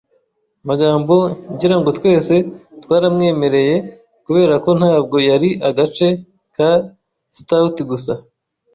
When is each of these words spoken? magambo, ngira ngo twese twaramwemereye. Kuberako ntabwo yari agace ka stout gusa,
magambo, 0.67 1.15
ngira 1.53 1.75
ngo 1.79 1.89
twese 1.97 2.35
twaramwemereye. 2.83 3.75
Kuberako 4.25 4.69
ntabwo 4.79 5.17
yari 5.29 5.49
agace 5.69 6.07
ka 6.55 6.69
stout 7.39 7.77
gusa, 7.89 8.13